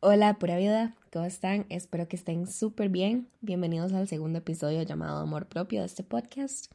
Hola, 0.00 0.38
pura 0.38 0.56
vida, 0.58 0.94
¿cómo 1.12 1.24
están? 1.24 1.66
Espero 1.70 2.06
que 2.06 2.14
estén 2.14 2.46
súper 2.46 2.88
bien. 2.88 3.28
Bienvenidos 3.40 3.92
al 3.92 4.06
segundo 4.06 4.38
episodio 4.38 4.82
llamado 4.82 5.18
Amor 5.18 5.48
Propio 5.48 5.80
de 5.80 5.86
este 5.86 6.04
podcast, 6.04 6.70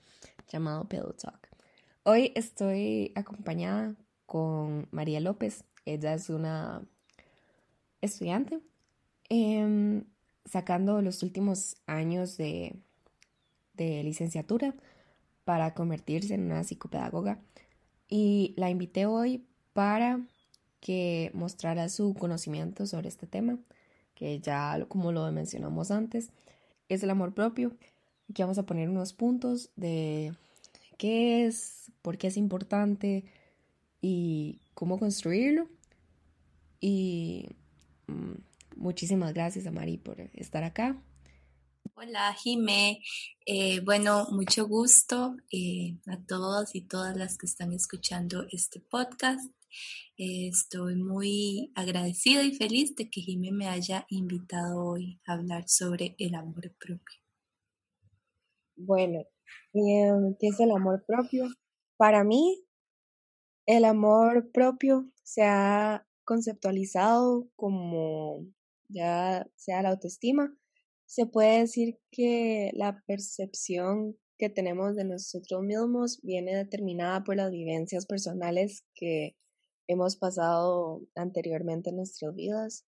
llamado 0.49 0.89
Pillow 0.89 1.13
Talk. 1.13 1.47
Hoy 2.03 2.33
estoy 2.35 3.13
acompañada 3.15 3.95
con 4.25 4.89
María 4.91 5.21
López. 5.21 5.63
Ella 5.85 6.13
es 6.15 6.29
una 6.29 6.81
estudiante 8.01 8.59
em, 9.29 10.03
sacando 10.43 11.01
los 11.01 11.23
últimos 11.23 11.77
años 11.87 12.35
de, 12.35 12.75
de 13.73 14.03
licenciatura 14.03 14.75
para 15.45 15.73
convertirse 15.73 16.33
en 16.33 16.43
una 16.47 16.65
psicopedagoga. 16.65 17.39
Y 18.09 18.53
la 18.57 18.69
invité 18.69 19.05
hoy 19.05 19.45
para 19.71 20.19
que 20.83 21.31
mostrara 21.33 21.87
su 21.87 22.13
conocimiento 22.13 22.85
sobre 22.85 23.07
este 23.07 23.25
tema, 23.25 23.57
que 24.15 24.41
ya 24.41 24.85
como 24.89 25.13
lo 25.13 25.31
mencionamos 25.31 25.91
antes, 25.91 26.29
es 26.89 27.01
el 27.03 27.09
amor 27.09 27.33
propio. 27.33 27.71
Aquí 28.29 28.41
vamos 28.41 28.57
a 28.57 28.65
poner 28.65 28.89
unos 28.89 29.13
puntos 29.13 29.69
de 29.77 30.33
qué 30.97 31.45
es, 31.45 31.89
por 32.01 32.17
qué 32.17 32.27
es 32.27 32.35
importante 32.35 33.23
y 34.01 34.59
cómo 34.73 34.99
construirlo. 34.99 35.69
Y 36.81 37.47
mm, 38.07 38.33
muchísimas 38.75 39.33
gracias 39.33 39.65
a 39.65 39.71
Mari 39.71 39.95
por 39.95 40.19
estar 40.33 40.65
acá. 40.65 40.97
Hola, 41.95 42.33
Jime. 42.33 43.01
Eh, 43.45 43.79
bueno, 43.81 44.25
mucho 44.31 44.67
gusto 44.67 45.37
eh, 45.51 45.99
a 46.07 46.17
todos 46.25 46.73
y 46.73 46.81
todas 46.81 47.15
las 47.15 47.37
que 47.37 47.45
están 47.45 47.71
escuchando 47.71 48.47
este 48.51 48.79
podcast. 48.79 49.45
Eh, 50.17 50.47
estoy 50.47 50.95
muy 50.95 51.71
agradecida 51.75 52.41
y 52.41 52.55
feliz 52.55 52.95
de 52.95 53.11
que 53.11 53.21
Jimé 53.21 53.51
me 53.51 53.67
haya 53.67 54.07
invitado 54.09 54.83
hoy 54.83 55.21
a 55.27 55.33
hablar 55.33 55.69
sobre 55.69 56.15
el 56.17 56.33
amor 56.33 56.73
propio. 56.79 57.19
Bueno, 58.75 59.19
em, 59.73 60.35
¿qué 60.39 60.47
es 60.47 60.59
el 60.59 60.71
amor 60.71 61.05
propio? 61.05 61.45
Para 61.95 62.23
mí, 62.23 62.65
el 63.67 63.85
amor 63.85 64.51
propio 64.51 65.11
se 65.21 65.43
ha 65.43 66.07
conceptualizado 66.25 67.47
como 67.55 68.47
ya 68.89 69.47
sea 69.55 69.83
la 69.83 69.89
autoestima. 69.89 70.55
Se 71.15 71.27
puede 71.27 71.59
decir 71.59 71.99
que 72.09 72.71
la 72.73 72.99
percepción 73.05 74.17
que 74.39 74.49
tenemos 74.49 74.95
de 74.95 75.05
nosotros 75.05 75.61
mismos 75.61 76.19
viene 76.23 76.55
determinada 76.55 77.23
por 77.23 77.35
las 77.35 77.51
vivencias 77.51 78.07
personales 78.07 78.83
que 78.95 79.35
hemos 79.87 80.17
pasado 80.17 81.03
anteriormente 81.13 81.91
en 81.91 81.97
nuestras 81.97 82.33
vidas. 82.33 82.87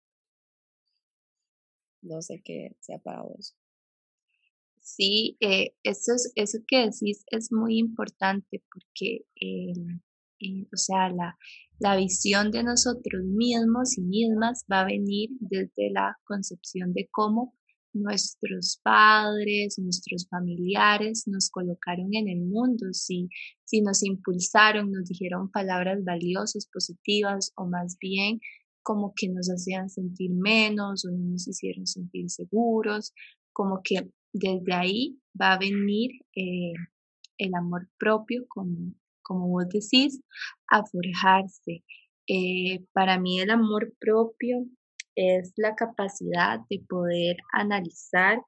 No 2.02 2.22
sé 2.22 2.42
qué 2.46 2.78
sea 2.80 2.98
para 3.00 3.24
vos. 3.24 3.58
Sí, 4.80 5.36
eh, 5.42 5.76
eso, 5.84 6.14
es, 6.14 6.32
eso 6.36 6.60
que 6.66 6.78
decís 6.78 7.26
es 7.30 7.52
muy 7.52 7.78
importante 7.78 8.64
porque, 8.72 9.26
eh, 9.36 10.64
o 10.74 10.78
sea, 10.78 11.10
la, 11.10 11.38
la 11.78 11.98
visión 11.98 12.52
de 12.52 12.64
nosotros 12.64 13.22
mismos 13.26 13.98
y 13.98 14.02
mismas 14.02 14.64
va 14.72 14.84
a 14.84 14.86
venir 14.86 15.32
desde 15.42 15.92
la 15.92 16.18
concepción 16.24 16.94
de 16.94 17.10
cómo 17.12 17.54
nuestros 17.94 18.80
padres, 18.84 19.78
nuestros 19.80 20.28
familiares 20.30 21.24
nos 21.28 21.50
colocaron 21.50 22.14
en 22.14 22.28
el 22.28 22.42
mundo, 22.42 22.88
si, 22.92 23.30
si 23.66 23.82
nos 23.82 24.04
impulsaron, 24.04 24.92
nos 24.92 25.06
dijeron 25.06 25.52
palabras 25.52 26.04
valiosas, 26.04 26.68
positivas 26.72 27.52
o 27.56 27.66
más 27.66 27.98
bien 28.00 28.40
como 28.84 29.14
que 29.16 29.30
nos 29.30 29.48
hacían 29.48 29.90
sentir 29.90 30.32
menos 30.32 31.06
o 31.06 31.12
nos 31.12 31.48
hicieron 31.48 31.88
sentir 31.88 32.30
seguros, 32.30 33.14
como 33.54 33.82
que 33.84 34.10
desde 34.34 34.74
ahí 34.74 35.20
va 35.40 35.54
a 35.54 35.60
venir 35.60 36.12
eh, 36.36 36.74
el 37.38 37.56
amor 37.56 37.90
propio, 37.98 38.46
como, 38.50 38.94
como 39.22 39.48
vos 39.48 39.68
decís, 39.70 40.22
a 40.70 40.84
forjarse. 40.86 41.84
Eh, 42.28 42.86
para 42.94 43.20
mí 43.20 43.40
el 43.40 43.50
amor 43.50 43.94
propio 44.00 44.66
es 45.16 45.54
la 45.58 45.76
capacidad 45.76 46.60
de 46.70 46.80
poder 46.88 47.38
analizar 47.52 48.40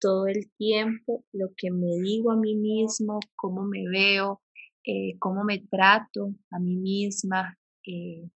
todo 0.00 0.26
el 0.26 0.50
tiempo 0.56 1.24
lo 1.32 1.48
que 1.56 1.70
me 1.70 1.96
digo 2.02 2.32
a 2.32 2.36
mí 2.36 2.54
mismo, 2.56 3.20
cómo 3.36 3.64
me 3.64 3.88
veo, 3.88 4.40
eh, 4.84 5.16
cómo 5.18 5.44
me 5.44 5.58
trato 5.58 6.34
a 6.50 6.58
mí 6.58 6.76
misma, 6.76 7.58
eh, 7.86 8.30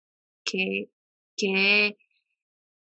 qué, 0.44 0.90
qué, 1.36 1.98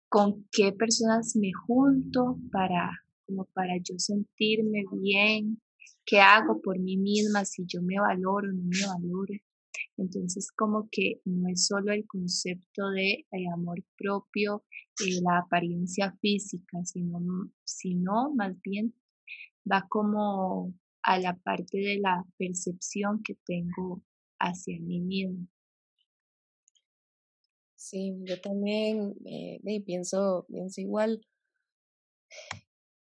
con 0.07 0.47
qué 0.51 0.71
personas 0.71 1.35
me 1.35 1.51
junto 1.65 2.37
para, 2.51 2.91
como 3.25 3.45
para 3.53 3.77
yo 3.77 3.97
sentirme 3.97 4.83
bien, 4.93 5.61
qué 6.05 6.19
hago 6.19 6.61
por 6.61 6.79
mí 6.79 6.97
misma, 6.97 7.45
si 7.45 7.63
yo 7.65 7.81
me 7.81 7.99
valoro 7.99 8.49
o 8.49 8.53
no 8.53 8.63
me 8.63 8.85
valoro. 8.85 9.33
Entonces, 9.97 10.51
como 10.51 10.87
que 10.91 11.21
no 11.25 11.49
es 11.49 11.67
solo 11.67 11.91
el 11.91 12.05
concepto 12.07 12.89
de 12.89 13.25
eh, 13.31 13.49
amor 13.53 13.83
propio, 13.97 14.63
eh, 15.05 15.21
la 15.21 15.39
apariencia 15.39 16.15
física, 16.21 16.83
sino, 16.85 17.19
sino 17.63 18.33
más 18.33 18.59
bien 18.61 18.93
va 19.69 19.85
como 19.89 20.73
a 21.03 21.19
la 21.19 21.35
parte 21.37 21.77
de 21.77 21.99
la 21.99 22.25
percepción 22.37 23.21
que 23.23 23.35
tengo 23.45 24.01
hacia 24.39 24.79
mí 24.79 24.99
mismo. 25.01 25.47
Sí, 27.75 28.13
yo 28.23 28.39
también 28.41 29.15
eh, 29.25 29.81
pienso, 29.85 30.45
pienso 30.49 30.81
igual. 30.81 31.21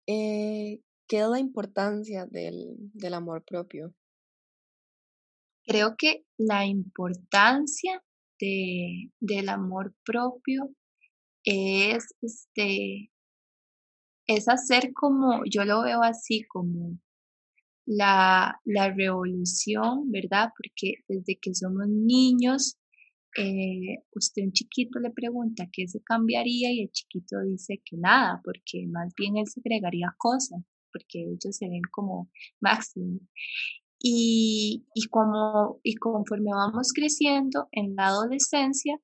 ¿Qué 0.07 1.19
es 1.19 1.29
la 1.29 1.39
importancia 1.39 2.27
del, 2.27 2.77
del 2.93 3.15
amor 3.15 3.45
propio? 3.45 3.95
Creo 5.67 5.97
que 5.97 6.25
la 6.37 6.67
importancia 6.67 8.03
de, 8.39 9.11
del 9.21 9.49
amor 9.49 9.95
propio 10.05 10.71
es, 11.45 12.15
este, 12.21 13.11
es 14.27 14.49
hacer 14.49 14.93
como, 14.93 15.43
yo 15.51 15.65
lo 15.65 15.83
veo 15.83 16.03
así 16.03 16.45
como 16.49 16.99
la, 17.87 18.61
la 18.65 18.93
revolución, 18.93 20.11
¿verdad? 20.11 20.51
Porque 20.57 21.03
desde 21.09 21.39
que 21.41 21.55
somos 21.55 21.87
niños, 21.89 22.79
eh, 23.37 24.05
usted 24.15 24.43
un 24.45 24.53
chiquito 24.53 25.01
le 25.01 25.11
pregunta 25.11 25.69
qué 25.73 25.89
se 25.89 26.03
cambiaría 26.03 26.73
y 26.73 26.83
el 26.83 26.91
chiquito 26.91 27.41
dice 27.41 27.83
que 27.85 27.97
nada, 27.97 28.41
porque 28.45 28.87
más 28.89 29.13
bien 29.17 29.37
él 29.37 29.47
se 29.47 29.61
agregaría 29.61 30.15
cosas, 30.19 30.63
porque 30.93 31.21
ellos 31.21 31.57
se 31.57 31.69
ven 31.69 31.83
como 31.91 32.31
máximo. 32.61 33.21
Y, 34.07 34.85
y, 34.95 35.09
como, 35.09 35.81
y 35.83 35.95
conforme 35.95 36.51
vamos 36.53 36.93
creciendo 36.93 37.69
en 37.73 37.97
la 37.97 38.09
adolescencia, 38.09 39.01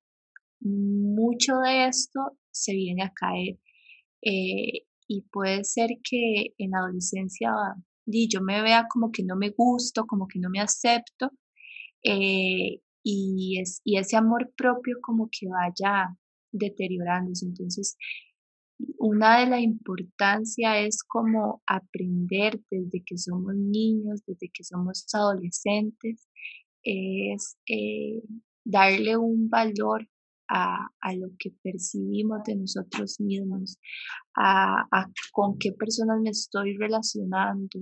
mucho 0.60 1.56
de 1.64 1.86
esto 1.86 2.36
se 2.50 2.74
viene 2.74 3.04
a 3.04 3.12
caer. 3.14 3.58
Eh, 4.20 4.84
y 5.08 5.22
puede 5.32 5.64
ser 5.64 5.88
que 6.04 6.54
en 6.58 6.72
la 6.72 6.80
adolescencia 6.80 7.50
yo 8.04 8.42
me 8.42 8.60
vea 8.60 8.88
como 8.90 9.10
que 9.10 9.22
no 9.24 9.36
me 9.36 9.48
gusto, 9.50 10.04
como 10.06 10.26
que 10.28 10.38
no 10.38 10.50
me 10.50 10.60
acepto, 10.60 11.30
eh, 12.04 12.82
y, 13.02 13.58
es, 13.58 13.80
y 13.84 13.96
ese 13.96 14.18
amor 14.18 14.52
propio 14.54 14.98
como 15.00 15.30
que 15.30 15.48
vaya 15.48 16.14
deteriorándose. 16.52 17.46
Entonces, 17.46 17.96
una 18.98 19.40
de 19.40 19.46
la 19.46 19.60
importancia 19.60 20.78
es 20.80 21.02
como 21.02 21.62
aprender 21.66 22.60
desde 22.70 23.02
que 23.04 23.18
somos 23.18 23.54
niños, 23.54 24.22
desde 24.26 24.50
que 24.52 24.64
somos 24.64 25.06
adolescentes, 25.12 26.28
es 26.82 27.56
eh, 27.66 28.22
darle 28.64 29.16
un 29.16 29.48
valor 29.48 30.08
a, 30.48 30.88
a, 31.00 31.14
lo 31.14 31.28
que 31.38 31.50
percibimos 31.62 32.42
de 32.44 32.56
nosotros 32.56 33.20
mismos, 33.20 33.78
a, 34.34 34.82
a 34.90 35.06
con 35.32 35.58
qué 35.58 35.72
personas 35.72 36.20
me 36.20 36.30
estoy 36.30 36.76
relacionando, 36.76 37.80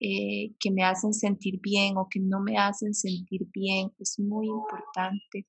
eh, 0.00 0.54
que 0.60 0.70
me 0.70 0.82
hacen 0.84 1.14
sentir 1.14 1.58
bien 1.60 1.96
o 1.96 2.06
que 2.10 2.20
no 2.20 2.40
me 2.40 2.58
hacen 2.58 2.94
sentir 2.94 3.46
bien. 3.52 3.90
Es 3.98 4.18
muy 4.18 4.46
importante 4.46 5.46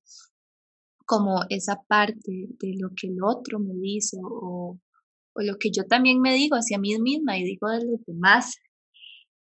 como 1.05 1.39
esa 1.49 1.81
parte 1.87 2.47
de 2.59 2.73
lo 2.79 2.89
que 2.95 3.07
el 3.07 3.23
otro 3.23 3.59
me 3.59 3.73
dice 3.75 4.17
o, 4.23 4.79
o 5.37 5.43
lo 5.43 5.57
que 5.59 5.69
yo 5.71 5.83
también 5.85 6.19
me 6.19 6.33
digo 6.33 6.55
hacia 6.55 6.79
mí 6.79 6.97
misma 6.99 7.37
y 7.37 7.43
digo 7.43 7.69
de 7.69 7.85
los 7.85 8.03
demás. 8.05 8.55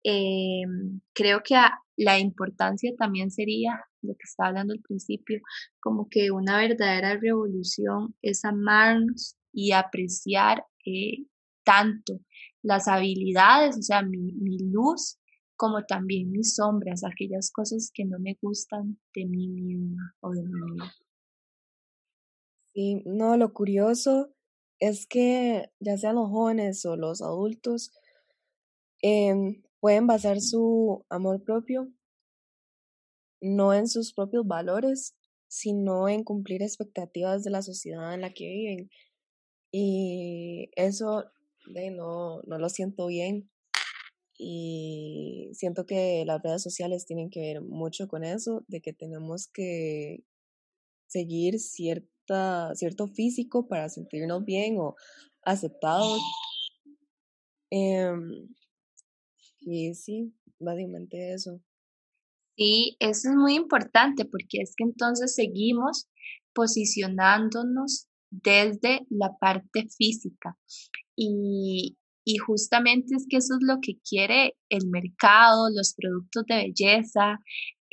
Eh, 0.04 0.64
creo 1.14 1.42
que 1.44 1.56
la 1.98 2.18
importancia 2.18 2.94
también 2.98 3.30
sería 3.30 3.86
lo 4.02 4.14
que 4.14 4.24
estaba 4.24 4.50
hablando 4.50 4.74
al 4.74 4.80
principio, 4.80 5.42
como 5.80 6.08
que 6.10 6.32
una 6.32 6.58
verdadera 6.58 7.18
revolución 7.18 8.16
es 8.22 8.44
amarnos 8.46 9.36
y 9.54 9.74
apreciar 9.74 10.64
eh, 10.86 11.26
tanto 11.64 12.20
las 12.64 12.88
habilidades, 12.88 13.78
o 13.78 13.82
sea, 13.82 14.02
mi, 14.02 14.34
mi, 14.34 14.58
luz, 14.72 15.20
como 15.56 15.84
también 15.84 16.32
mis 16.32 16.56
sombras, 16.56 17.04
aquellas 17.04 17.52
cosas 17.52 17.92
que 17.94 18.06
no 18.06 18.18
me 18.18 18.38
gustan 18.42 18.98
de 19.14 19.26
mí 19.26 19.48
misma 19.50 20.16
o 20.22 20.32
de 20.32 20.44
mí. 20.44 20.78
Sí, 22.74 23.04
no, 23.06 23.36
lo 23.38 23.54
curioso 23.54 24.34
es 24.82 25.08
que 25.08 25.72
ya 25.80 25.98
sean 25.98 26.16
los 26.16 26.30
jóvenes 26.30 26.86
o 26.86 26.98
los 26.98 27.22
adultos, 27.22 27.92
em, 29.02 29.64
pueden 29.80 30.08
basar 30.08 30.42
su 30.42 31.06
amor 31.10 31.44
propio 31.44 31.88
no 33.42 33.74
en 33.74 33.88
sus 33.88 34.14
propios 34.14 34.48
valores, 34.48 35.16
sino 35.48 36.08
en 36.08 36.24
cumplir 36.24 36.62
expectativas 36.62 37.44
de 37.44 37.52
la 37.52 37.62
sociedad 37.62 38.14
en 38.14 38.22
la 38.22 38.34
que 38.34 38.46
viven. 38.46 38.90
Y 39.72 40.70
eso 40.76 41.26
no, 41.68 42.42
no 42.44 42.58
lo 42.60 42.70
siento 42.70 43.08
bien. 43.08 43.50
Y 44.38 45.50
siento 45.54 45.86
que 45.86 46.24
las 46.26 46.42
redes 46.42 46.64
sociales 46.64 47.06
tienen 47.06 47.30
que 47.30 47.42
ver 47.42 47.62
mucho 47.62 48.08
con 48.08 48.24
eso, 48.24 48.64
de 48.68 48.82
que 48.82 48.94
tenemos 48.94 49.48
que 49.48 50.24
seguir 51.08 51.60
cierto 52.76 53.08
físico 53.08 53.68
para 53.68 53.90
sentirnos 53.90 54.44
bien 54.46 54.78
o 54.80 54.96
aceptados. 55.44 56.22
Em, 57.70 58.50
y 59.62 59.94
sí, 59.96 60.34
básicamente 60.60 61.34
eso. 61.34 61.62
Sí, 62.58 62.98
eso 63.00 63.30
es 63.30 63.36
muy 63.36 63.56
importante 63.56 64.26
porque 64.26 64.60
es 64.62 64.76
que 64.76 64.84
entonces 64.84 65.34
seguimos 65.34 66.08
posicionándonos 66.54 68.08
desde 68.30 69.06
la 69.10 69.38
parte 69.40 69.88
física 69.98 70.58
y, 71.16 71.98
y 72.26 72.38
justamente 72.38 73.16
es 73.16 73.26
que 73.30 73.38
eso 73.38 73.56
es 73.56 73.66
lo 73.66 73.80
que 73.82 74.00
quiere 74.08 74.56
el 74.70 74.88
mercado, 74.88 75.70
los 75.70 75.94
productos 75.96 76.46
de 76.48 76.56
belleza, 76.56 77.40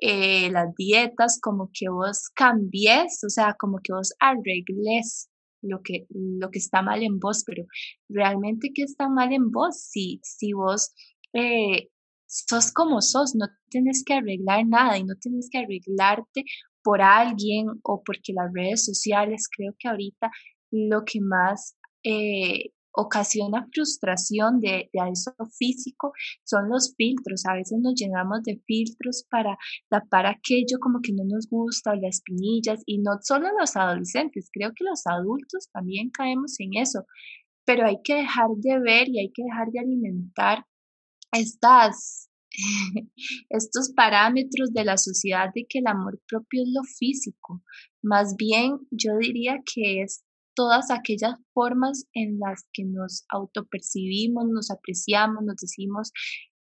eh, 0.00 0.50
las 0.50 0.75
dietas, 0.77 1.41
como 1.41 1.71
que 1.73 1.89
vos 1.89 2.29
cambies, 2.35 3.23
o 3.25 3.31
sea, 3.31 3.55
como 3.59 3.79
que 3.83 3.93
vos 3.93 4.12
arregles 4.21 5.29
lo 5.62 5.83
que, 5.83 6.06
lo 6.11 6.50
que 6.50 6.59
está 6.59 6.83
mal 6.83 7.03
en 7.03 7.19
vos, 7.19 7.43
pero 7.45 7.65
realmente 8.09 8.71
qué 8.75 8.83
está 8.83 9.09
mal 9.09 9.33
en 9.33 9.50
vos 9.50 9.77
si, 9.81 10.21
si 10.23 10.53
vos 10.53 10.93
eh, 11.33 11.89
sos 12.27 12.73
como 12.73 13.00
sos, 13.03 13.35
no 13.35 13.47
tienes 13.71 14.05
que 14.05 14.15
arreglar 14.15 14.67
nada 14.67 14.99
y 14.99 15.05
no 15.05 15.15
tienes 15.21 15.49
que 15.50 15.59
arreglarte 15.59 16.45
por 16.83 17.03
alguien 17.03 17.67
o 17.83 18.03
porque 18.05 18.33
las 18.33 18.53
redes 18.53 18.85
sociales, 18.85 19.49
creo 19.55 19.75
que 19.79 19.89
ahorita 19.89 20.31
lo 20.71 21.05
que 21.05 21.21
más 21.21 21.77
eh, 22.05 22.71
ocasiona 22.93 23.67
frustración 23.73 24.61
de, 24.61 24.90
de, 24.93 25.11
eso 25.12 25.32
físico 25.56 26.12
son 26.44 26.69
los 26.69 26.94
filtros. 26.96 27.44
A 27.46 27.55
veces 27.55 27.79
nos 27.81 27.94
llenamos 27.94 28.43
de 28.43 28.61
filtros 28.67 29.25
para 29.31 29.56
tapar 29.88 30.26
aquello 30.26 30.79
como 30.81 31.00
que 31.02 31.12
no 31.12 31.25
nos 31.25 31.49
gusta 31.49 31.93
o 31.93 31.94
las 31.94 32.17
espinillas 32.17 32.82
y 32.87 32.99
no 32.99 33.12
solo 33.23 33.49
los 33.58 33.76
adolescentes, 33.76 34.50
creo 34.52 34.70
que 34.75 34.85
los 34.85 35.06
adultos 35.06 35.69
también 35.73 36.11
caemos 36.11 36.58
en 36.58 36.70
eso, 36.75 37.05
pero 37.64 37.87
hay 37.87 37.99
que 38.02 38.14
dejar 38.14 38.49
de 38.56 38.79
ver 38.81 39.08
y 39.08 39.20
hay 39.20 39.32
que 39.32 39.44
dejar 39.44 39.70
de 39.70 39.81
alimentar 39.81 40.64
estas, 41.32 42.31
estos 43.50 43.93
parámetros 43.94 44.73
de 44.73 44.85
la 44.85 44.96
sociedad 44.96 45.50
de 45.55 45.67
que 45.69 45.81
el 45.81 45.87
amor 45.87 46.20
propio 46.26 46.62
es 46.62 46.70
lo 46.73 46.82
físico. 46.85 47.62
Más 48.02 48.37
bien, 48.37 48.79
yo 48.90 49.12
diría 49.20 49.58
que 49.64 50.02
es 50.02 50.25
todas 50.59 50.91
aquellas 50.91 51.39
formas 51.55 52.07
en 52.15 52.41
las 52.41 52.65
que 52.73 52.85
nos 52.85 53.25
autopercibimos, 53.29 54.45
nos 54.49 54.73
apreciamos, 54.73 55.45
nos 55.45 55.55
decimos 55.55 56.11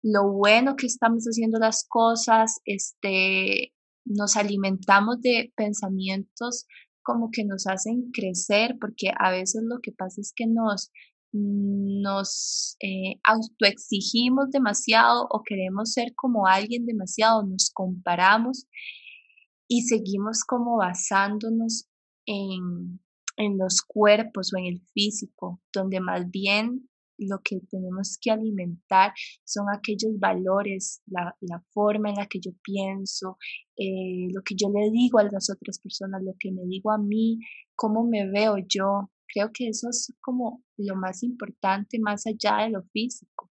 lo 0.04 0.32
bueno 0.32 0.76
que 0.76 0.86
estamos 0.86 1.24
haciendo 1.24 1.58
las 1.58 1.84
cosas, 1.90 2.62
este, 2.66 3.74
nos 4.06 4.38
alimentamos 4.38 5.20
de 5.22 5.52
pensamientos 5.56 6.68
como 7.02 7.32
que 7.32 7.44
nos 7.44 7.66
hacen 7.66 8.12
crecer, 8.12 8.78
porque 8.80 9.10
a 9.18 9.32
veces 9.32 9.64
lo 9.68 9.80
que 9.82 9.92
pasa 9.94 10.22
es 10.22 10.32
que 10.36 10.46
nos, 10.46 10.92
nos 11.32 12.78
eh, 12.80 13.20
autoexigimos 13.24 14.52
demasiado 14.52 15.26
o 15.32 15.42
queremos 15.44 15.94
ser 15.94 16.14
como 16.16 16.46
alguien 16.46 16.86
demasiado, 16.86 17.48
nos 17.48 17.72
comparamos 17.74 18.68
y 19.68 19.82
seguimos 19.88 20.44
como 20.44 20.78
basándonos 20.78 21.88
en, 22.28 23.00
en 23.38 23.58
los 23.58 23.82
cuerpos 23.82 24.54
o 24.54 24.58
en 24.58 24.66
el 24.66 24.82
físico, 24.94 25.62
donde 25.74 26.00
más 26.00 26.30
bien 26.30 26.90
lo 27.20 27.40
que 27.44 27.60
tenemos 27.72 28.18
que 28.22 28.30
alimentar 28.30 29.14
son 29.44 29.68
aquellos 29.74 30.20
valores, 30.20 31.02
la, 31.08 31.36
forma 31.72 32.10
en 32.10 32.16
la 32.16 32.28
que 32.28 32.40
yo 32.40 32.52
pienso, 32.62 33.38
eh, 33.76 34.28
lo 34.34 34.42
que 34.44 34.56
yo 34.56 34.70
le 34.70 34.92
digo 34.92 35.20
a 35.20 35.24
las 35.24 35.50
otras 35.50 35.80
personas, 35.80 36.22
lo 36.24 36.34
que 36.40 36.52
me 36.52 36.64
digo 36.66 36.92
a 36.92 36.98
mí, 36.98 37.40
cómo 37.76 38.04
me 38.04 38.30
veo 38.30 38.58
yo, 38.68 39.10
Creo 39.28 39.52
que 39.54 39.68
eso 39.68 39.90
es 39.90 40.14
como 40.22 40.64
lo 40.78 40.96
más 40.96 41.24
importante 41.24 42.00
más 42.00 42.26
allá 42.26 42.64
de 42.64 42.70
lo 42.70 42.84
físico. 42.84 43.52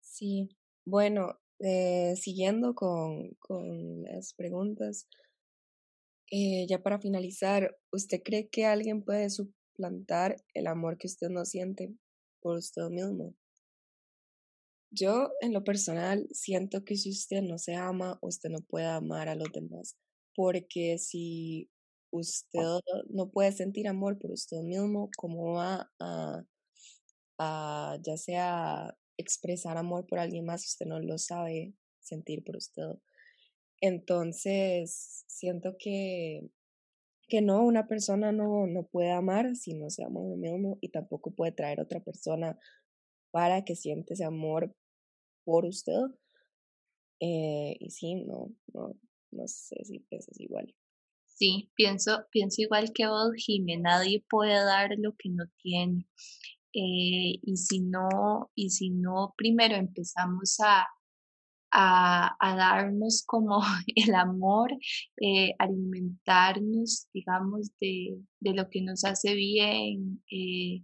Sí, 0.00 0.48
bueno, 0.84 1.38
eh, 1.58 2.14
siguiendo 2.16 2.74
con, 2.74 3.34
con, 3.38 4.02
las 4.02 4.34
preguntas, 4.34 5.08
eh, 6.32 6.66
ya 6.68 6.82
para 6.82 6.98
finalizar, 7.00 7.78
¿usted 7.92 8.22
cree 8.24 8.48
que 8.48 8.66
alguien 8.66 9.04
puede 9.04 9.30
suplantar 9.30 10.36
el 10.54 10.66
amor 10.68 10.98
que 10.98 11.06
usted 11.08 11.28
no 11.30 11.44
siente 11.44 11.94
por 12.40 12.56
usted 12.58 12.88
mismo? 12.90 13.36
Yo, 14.90 15.30
en 15.40 15.52
lo 15.54 15.64
personal, 15.64 16.28
siento 16.32 16.84
que 16.84 16.96
si 16.96 17.10
usted 17.10 17.42
no 17.42 17.58
se 17.58 17.74
ama, 17.74 18.18
usted 18.22 18.50
no 18.50 18.60
puede 18.60 18.86
amar 18.86 19.28
a 19.28 19.34
los 19.36 19.50
demás, 19.52 19.96
porque 20.34 20.98
si 20.98 21.70
usted 22.10 22.60
no 23.08 23.30
puede 23.30 23.52
sentir 23.52 23.88
amor 23.88 24.18
por 24.18 24.32
usted 24.32 24.58
mismo, 24.62 25.10
¿cómo 25.16 25.54
va 25.54 25.90
a, 25.98 26.44
a 27.38 27.98
ya 28.02 28.16
sea 28.16 28.96
expresar 29.18 29.76
amor 29.78 30.06
por 30.06 30.18
alguien 30.18 30.46
más 30.46 30.64
usted 30.66 30.86
no 30.86 31.00
lo 31.00 31.18
sabe 31.18 31.74
sentir 32.00 32.44
por 32.44 32.56
usted? 32.56 32.84
Entonces, 33.82 35.24
siento 35.26 35.76
que, 35.76 36.48
que 37.28 37.42
no, 37.42 37.64
una 37.64 37.88
persona 37.88 38.30
no, 38.30 38.68
no 38.68 38.86
puede 38.86 39.10
amar 39.10 39.56
si 39.56 39.74
no 39.74 39.90
se 39.90 40.04
ama 40.04 40.20
a 40.20 40.22
uno 40.22 40.36
mismo 40.36 40.78
y 40.80 40.90
tampoco 40.90 41.32
puede 41.32 41.50
traer 41.50 41.80
otra 41.80 41.98
persona 42.00 42.56
para 43.32 43.64
que 43.64 43.74
siente 43.74 44.14
ese 44.14 44.24
amor 44.24 44.72
por 45.44 45.64
usted. 45.64 46.00
Eh, 47.20 47.76
y 47.80 47.90
sí, 47.90 48.14
no, 48.14 48.54
no, 48.72 48.94
no 49.32 49.48
sé 49.48 49.84
si 49.84 49.98
piensas 49.98 50.38
igual. 50.38 50.72
Sí, 51.26 51.72
pienso, 51.74 52.26
pienso 52.30 52.62
igual 52.62 52.92
que 52.92 53.08
vos, 53.08 53.32
Jimé, 53.34 53.78
nadie 53.78 54.24
puede 54.30 54.64
dar 54.64 54.90
lo 54.96 55.16
que 55.16 55.28
no 55.28 55.44
tiene. 55.60 56.06
Eh, 56.72 57.40
y 57.42 57.56
si 57.56 57.80
no, 57.80 58.52
y 58.54 58.70
si 58.70 58.90
no 58.90 59.34
primero 59.36 59.74
empezamos 59.74 60.58
a, 60.60 60.86
a, 61.72 62.36
a 62.38 62.56
darnos 62.56 63.24
como 63.26 63.60
el 63.94 64.14
amor, 64.14 64.70
eh, 65.20 65.54
alimentarnos, 65.58 67.08
digamos, 67.12 67.70
de, 67.80 68.18
de, 68.40 68.54
lo 68.54 68.68
que 68.70 68.82
nos 68.82 69.04
hace 69.04 69.34
bien, 69.34 70.22
eh, 70.30 70.82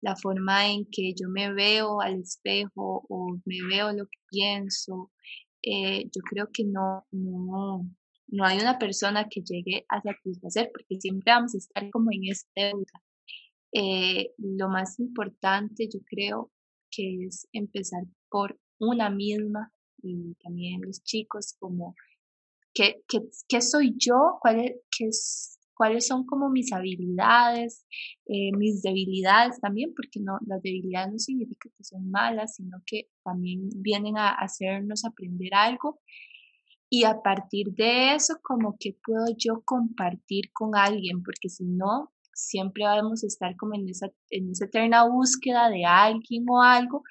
la 0.00 0.16
forma 0.16 0.68
en 0.70 0.86
que 0.90 1.14
yo 1.14 1.28
me 1.28 1.52
veo 1.52 2.00
al 2.00 2.20
espejo 2.20 3.04
o 3.08 3.38
me 3.44 3.62
veo 3.68 3.92
lo 3.92 4.06
que 4.06 4.18
pienso, 4.30 5.10
yo 5.62 6.20
creo 6.28 6.50
que 6.52 6.64
no, 6.64 7.06
no, 7.10 7.88
no 8.28 8.44
hay 8.44 8.58
una 8.58 8.78
persona 8.78 9.28
que 9.28 9.40
llegue 9.42 9.86
a 9.88 10.02
satisfacer, 10.02 10.70
porque 10.72 11.00
siempre 11.00 11.32
vamos 11.32 11.54
a 11.54 11.58
estar 11.58 11.90
como 11.90 12.10
en 12.12 12.24
esta 12.24 12.50
deuda. 12.54 13.02
Eh, 13.72 14.32
lo 14.38 14.68
más 14.68 15.00
importante, 15.00 15.88
yo 15.92 16.00
creo, 16.06 16.50
que 16.90 17.26
es 17.26 17.48
empezar 17.52 18.04
por 18.30 18.58
una 18.78 19.10
misma 19.10 19.72
y 20.04 20.34
también 20.42 20.80
los 20.82 21.02
chicos, 21.02 21.54
como, 21.58 21.94
¿qué, 22.72 23.02
qué, 23.08 23.20
qué 23.48 23.60
soy 23.60 23.94
yo? 23.96 24.38
¿Cuál 24.40 24.74
qué 24.96 25.06
es, 25.06 25.58
¿Cuáles 25.76 26.06
son 26.06 26.24
como 26.24 26.50
mis 26.50 26.72
habilidades, 26.72 27.84
eh, 28.26 28.52
mis 28.56 28.82
debilidades 28.82 29.60
también? 29.60 29.92
Porque 29.94 30.20
no, 30.20 30.38
las 30.46 30.62
debilidades 30.62 31.12
no 31.12 31.18
significa 31.18 31.68
que 31.76 31.82
son 31.84 32.10
malas, 32.10 32.54
sino 32.54 32.78
que 32.86 33.08
también 33.24 33.68
vienen 33.74 34.16
a 34.16 34.30
hacernos 34.30 35.04
aprender 35.04 35.52
algo 35.52 36.00
y 36.88 37.02
a 37.02 37.22
partir 37.22 37.72
de 37.72 38.14
eso 38.14 38.38
como 38.40 38.76
que 38.78 38.96
puedo 39.04 39.24
yo 39.36 39.62
compartir 39.64 40.52
con 40.52 40.76
alguien, 40.76 41.24
porque 41.24 41.48
si 41.48 41.64
no, 41.64 42.12
siempre 42.32 42.84
vamos 42.84 43.24
a 43.24 43.26
estar 43.26 43.56
como 43.56 43.74
en 43.74 43.88
esa, 43.88 44.10
en 44.30 44.50
esa 44.50 44.66
eterna 44.66 45.04
búsqueda 45.08 45.70
de 45.70 45.84
alguien 45.84 46.44
o 46.48 46.62
algo 46.62 47.02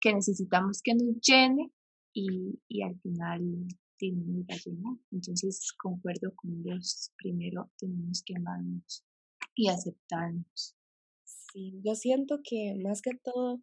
que 0.00 0.14
necesitamos 0.14 0.80
que 0.80 0.94
nos 0.94 1.20
llene 1.20 1.72
y, 2.14 2.60
y 2.68 2.82
al 2.82 2.98
final 3.00 3.66
tenemos 3.98 4.46
que 4.48 4.70
llenar. 4.70 4.96
Entonces 5.12 5.72
concuerdo 5.78 6.34
con 6.36 6.62
los 6.64 7.12
primero 7.16 7.70
tenemos 7.78 8.22
que 8.24 8.36
amarnos 8.36 9.04
y 9.54 9.68
aceptarnos. 9.68 10.76
Sí, 11.24 11.80
yo 11.84 11.94
siento 11.94 12.40
que 12.44 12.74
más 12.82 13.02
que 13.02 13.12
todo 13.22 13.60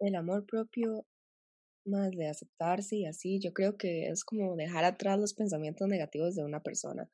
el 0.00 0.14
amor 0.14 0.46
propio 0.46 1.06
más 1.86 2.10
de 2.12 2.28
aceptarse 2.28 2.96
y 2.96 3.06
así, 3.06 3.38
yo 3.40 3.52
creo 3.52 3.76
que 3.76 4.08
es 4.08 4.24
como 4.24 4.56
dejar 4.56 4.84
atrás 4.84 5.18
los 5.20 5.34
pensamientos 5.34 5.88
negativos 5.88 6.34
de 6.34 6.44
una 6.44 6.62
persona. 6.62 7.08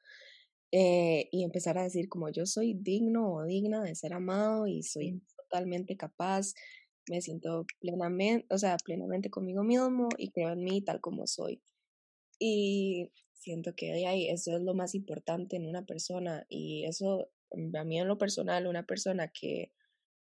eh, 0.72 1.28
y 1.32 1.44
empezar 1.44 1.78
a 1.78 1.84
decir 1.84 2.08
como 2.08 2.30
yo 2.30 2.46
soy 2.46 2.74
digno 2.74 3.32
o 3.34 3.44
digna 3.44 3.82
de 3.84 3.94
ser 3.94 4.14
amado 4.14 4.66
y 4.66 4.82
soy 4.82 5.22
totalmente 5.36 5.96
capaz, 5.96 6.54
me 7.08 7.20
siento 7.20 7.66
plenamente, 7.80 8.46
o 8.50 8.58
sea, 8.58 8.76
plenamente 8.84 9.30
conmigo 9.30 9.62
mismo 9.62 10.08
y 10.18 10.30
creo 10.30 10.50
en 10.52 10.64
mí 10.64 10.82
tal 10.82 11.00
como 11.00 11.26
soy. 11.26 11.62
Y 12.38 13.10
siento 13.32 13.74
que 13.74 14.06
ahí 14.06 14.28
eso 14.28 14.56
es 14.56 14.62
lo 14.62 14.74
más 14.74 14.94
importante 14.94 15.56
en 15.56 15.66
una 15.66 15.84
persona 15.84 16.46
y 16.48 16.84
eso 16.84 17.28
a 17.74 17.84
mí 17.84 17.98
en 17.98 18.08
lo 18.08 18.18
personal, 18.18 18.66
una 18.66 18.84
persona 18.84 19.28
que 19.28 19.72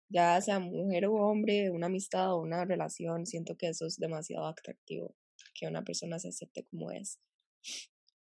ya 0.09 0.41
sea 0.41 0.59
mujer 0.59 1.05
o 1.05 1.13
hombre, 1.13 1.71
una 1.71 1.85
amistad 1.87 2.33
o 2.33 2.41
una 2.41 2.65
relación, 2.65 3.25
siento 3.25 3.55
que 3.55 3.69
eso 3.69 3.85
es 3.85 3.97
demasiado 3.97 4.45
atractivo, 4.45 5.15
que 5.53 5.67
una 5.67 5.83
persona 5.83 6.19
se 6.19 6.29
acepte 6.29 6.65
como 6.65 6.91
es. 6.91 7.19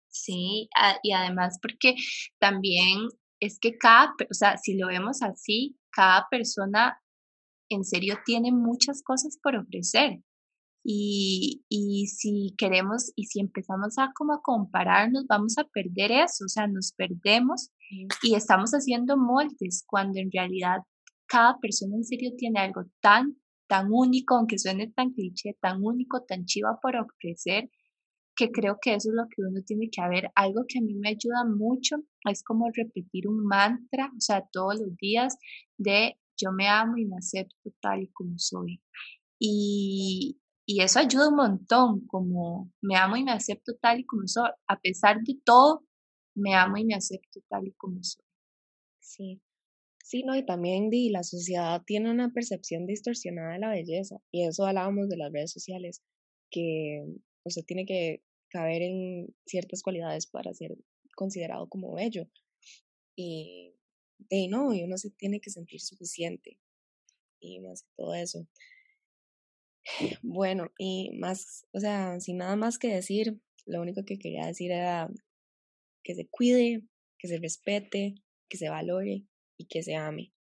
Sí, 0.09 0.69
y 1.03 1.13
además 1.13 1.57
porque 1.61 1.95
también 2.39 3.07
es 3.39 3.59
que 3.59 3.77
cada, 3.77 4.13
o 4.29 4.33
sea, 4.33 4.57
si 4.57 4.77
lo 4.77 4.87
vemos 4.87 5.21
así, 5.23 5.77
cada 5.91 6.27
persona 6.29 7.00
en 7.75 7.83
serio 7.83 8.17
tiene 8.25 8.51
muchas 8.51 9.01
cosas 9.03 9.37
por 9.41 9.55
ofrecer. 9.55 10.21
Y, 10.83 11.63
y 11.69 12.07
si 12.07 12.55
queremos 12.57 13.11
y 13.15 13.25
si 13.25 13.39
empezamos 13.39 13.99
a 13.99 14.11
como 14.15 14.33
a 14.33 14.41
compararnos, 14.41 15.27
vamos 15.27 15.57
a 15.59 15.63
perder 15.65 16.11
eso, 16.11 16.45
o 16.45 16.49
sea, 16.49 16.65
nos 16.65 16.93
perdemos 16.93 17.69
y 18.23 18.33
estamos 18.33 18.71
haciendo 18.71 19.15
moldes 19.15 19.83
cuando 19.85 20.19
en 20.19 20.31
realidad 20.31 20.79
cada 21.27 21.59
persona 21.59 21.95
en 21.95 22.03
serio 22.03 22.31
tiene 22.35 22.59
algo 22.59 22.83
tan, 22.99 23.37
tan 23.67 23.87
único, 23.91 24.35
aunque 24.35 24.57
suene 24.57 24.91
tan 24.91 25.11
cliché, 25.11 25.55
tan 25.61 25.83
único, 25.83 26.23
tan 26.23 26.45
chiva 26.45 26.79
por 26.81 26.95
ofrecer, 26.95 27.69
que 28.35 28.51
creo 28.51 28.79
que 28.81 28.95
eso 28.95 29.09
es 29.09 29.15
lo 29.15 29.27
que 29.29 29.41
uno 29.41 29.61
tiene 29.65 29.89
que 29.89 30.01
haber. 30.01 30.31
Algo 30.35 30.65
que 30.67 30.79
a 30.79 30.81
mí 30.81 30.95
me 30.95 31.09
ayuda 31.09 31.45
mucho 31.45 31.97
es 32.29 32.43
como 32.43 32.69
repetir 32.73 33.27
un 33.27 33.45
mantra, 33.45 34.11
o 34.17 34.19
sea, 34.19 34.45
todos 34.51 34.79
los 34.79 34.95
días 34.97 35.37
de 35.77 36.17
yo 36.41 36.51
me 36.51 36.67
amo 36.67 36.97
y 36.97 37.05
me 37.05 37.17
acepto 37.17 37.71
tal 37.81 38.03
y 38.03 38.07
como 38.09 38.37
soy. 38.37 38.81
Y, 39.39 40.39
y 40.65 40.81
eso 40.81 40.99
ayuda 40.99 41.29
un 41.29 41.35
montón, 41.35 42.07
como 42.07 42.71
me 42.81 42.95
amo 42.95 43.17
y 43.17 43.23
me 43.23 43.31
acepto 43.31 43.73
tal 43.81 43.99
y 44.01 44.05
como 44.05 44.27
soy. 44.27 44.49
A 44.67 44.79
pesar 44.79 45.21
de 45.23 45.35
todo, 45.43 45.85
me 46.35 46.55
amo 46.55 46.77
y 46.77 46.85
me 46.85 46.95
acepto 46.95 47.41
tal 47.49 47.67
y 47.67 47.73
como 47.73 48.03
soy. 48.03 48.25
Sí. 48.99 49.41
Sí, 50.03 50.23
no, 50.23 50.35
y 50.35 50.45
también 50.45 50.89
di, 50.89 51.09
la 51.09 51.23
sociedad 51.23 51.83
tiene 51.85 52.11
una 52.11 52.31
percepción 52.31 52.85
distorsionada 52.85 53.53
de 53.53 53.59
la 53.59 53.69
belleza, 53.69 54.17
y 54.31 54.45
eso 54.45 54.65
hablábamos 54.65 55.07
de 55.09 55.17
las 55.17 55.31
redes 55.31 55.51
sociales, 55.51 56.01
que 56.49 57.05
sea, 57.45 57.63
tiene 57.63 57.85
que 57.85 58.21
caber 58.49 58.81
en 58.81 59.33
ciertas 59.45 59.81
cualidades 59.83 60.27
para 60.27 60.53
ser 60.53 60.75
considerado 61.15 61.69
como 61.69 61.93
bello. 61.93 62.27
Y 63.15 63.75
de 64.29 64.47
no, 64.47 64.73
y 64.73 64.83
uno 64.83 64.97
se 64.97 65.11
tiene 65.11 65.39
que 65.39 65.49
sentir 65.49 65.81
suficiente. 65.81 66.57
Y 67.39 67.59
más 67.59 67.83
que 67.83 67.89
todo 67.95 68.13
eso. 68.15 68.47
Bueno, 70.21 70.71
y 70.77 71.11
más, 71.17 71.65
o 71.71 71.79
sea, 71.79 72.19
sin 72.19 72.37
nada 72.37 72.55
más 72.55 72.77
que 72.77 72.93
decir, 72.93 73.41
lo 73.65 73.81
único 73.81 74.03
que 74.05 74.19
quería 74.19 74.45
decir 74.45 74.71
era 74.71 75.09
que 76.03 76.15
se 76.15 76.27
cuide, 76.27 76.83
que 77.17 77.27
se 77.27 77.39
respete, 77.39 78.15
que 78.49 78.57
se 78.57 78.69
valore 78.69 79.25
y 79.57 79.65
que 79.67 79.83
se 79.83 79.95
ame. 79.95 80.33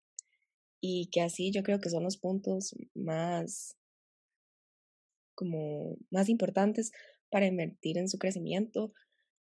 Y 0.82 1.10
que 1.12 1.22
así 1.22 1.52
yo 1.52 1.64
creo 1.64 1.80
que 1.80 1.90
son 1.90 2.04
los 2.04 2.18
puntos 2.18 2.76
más 2.94 3.76
como 5.36 5.98
más 6.10 6.28
importantes 6.28 6.92
para 7.30 7.48
invertir 7.48 7.98
en 7.98 8.10
su 8.10 8.18
crecimiento. 8.18 8.94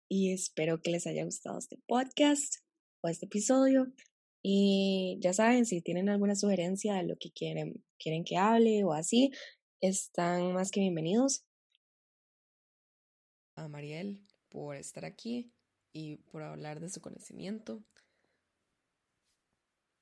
Y 0.09 0.33
espero 0.33 0.81
que 0.81 0.91
les 0.91 1.07
haya 1.07 1.23
gustado 1.23 1.57
este 1.57 1.79
podcast 1.87 2.55
o 3.01 3.09
este 3.09 3.25
episodio. 3.25 3.91
Y 4.43 5.17
ya 5.21 5.33
saben, 5.33 5.65
si 5.65 5.81
tienen 5.81 6.09
alguna 6.09 6.35
sugerencia 6.35 6.95
de 6.95 7.03
lo 7.03 7.15
que 7.17 7.31
quieren, 7.31 7.83
quieren 7.97 8.25
que 8.25 8.35
hable 8.38 8.83
o 8.83 8.91
así, 8.91 9.31
están 9.79 10.53
más 10.53 10.69
que 10.69 10.81
bienvenidos. 10.81 11.45
A 13.55 13.69
Mariel 13.69 14.21
por 14.50 14.75
estar 14.75 15.05
aquí 15.05 15.53
y 15.93 16.17
por 16.17 16.43
hablar 16.43 16.81
de 16.81 16.89
su 16.89 17.00
conocimiento. 17.00 17.83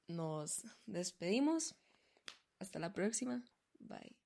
Nos 0.08 0.64
despedimos. 0.88 1.76
Hasta 2.60 2.80
la 2.80 2.94
próxima. 2.94 3.44
Bye. 3.80 4.21